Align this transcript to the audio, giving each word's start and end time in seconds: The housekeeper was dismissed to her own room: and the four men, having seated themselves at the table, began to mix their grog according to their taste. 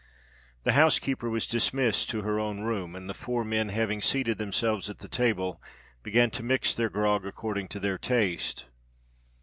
The 0.63 0.71
housekeeper 0.73 1.29
was 1.29 1.45
dismissed 1.45 2.09
to 2.09 2.23
her 2.23 2.39
own 2.39 2.61
room: 2.61 2.95
and 2.95 3.07
the 3.07 3.13
four 3.13 3.45
men, 3.45 3.69
having 3.69 4.01
seated 4.01 4.39
themselves 4.39 4.89
at 4.89 4.97
the 4.97 5.07
table, 5.07 5.61
began 6.01 6.31
to 6.31 6.41
mix 6.41 6.73
their 6.73 6.89
grog 6.89 7.23
according 7.23 7.67
to 7.67 7.79
their 7.79 7.99
taste. 7.99 8.65